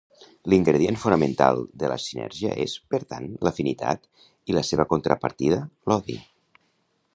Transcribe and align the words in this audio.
L'ingredient 0.51 0.95
fonamental 1.01 1.61
de 1.83 1.91
la 1.91 1.97
sinergia 2.05 2.55
és, 2.65 2.73
per 2.95 3.01
tant, 3.13 3.29
l'afinitat 3.49 4.09
i 4.53 4.59
la 4.59 4.67
seva 4.73 4.89
contrapartida, 4.95 5.63
l'odi. 5.93 6.17